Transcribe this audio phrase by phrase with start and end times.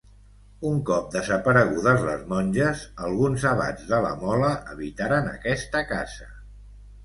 [0.69, 6.35] Un cop desaparegudes les monges, alguns abats de la Mola habitaren aquesta casa.